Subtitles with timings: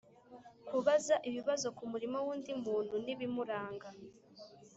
[0.67, 3.89] kubaza ibibazo ku murimo w‘undi muntu n‘ibimuranga.